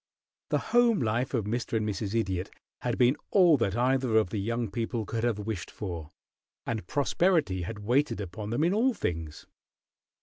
The 0.49 0.57
home 0.73 0.99
life 0.99 1.35
of 1.35 1.45
"Mr. 1.45 1.73
and 1.77 1.87
Mrs. 1.87 2.15
Idiot" 2.19 2.49
had 2.79 2.97
been 2.97 3.15
all 3.29 3.55
that 3.57 3.77
either 3.77 4.17
of 4.17 4.31
the 4.31 4.39
young 4.39 4.71
people 4.71 5.05
could 5.05 5.23
have 5.23 5.37
wished 5.37 5.69
for, 5.69 6.09
and 6.65 6.87
prosperity 6.87 7.61
had 7.61 7.85
waited 7.85 8.19
upon 8.19 8.49
them 8.49 8.63
in 8.63 8.73
all 8.73 8.95
things. 8.95 9.45